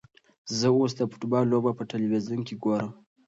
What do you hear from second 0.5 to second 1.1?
زه اوس د